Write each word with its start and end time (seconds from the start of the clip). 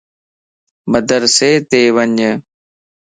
مدرسيت 0.91 1.71
وڃ 1.95 2.17